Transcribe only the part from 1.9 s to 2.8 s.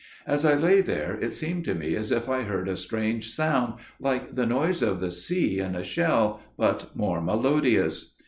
as if I heard a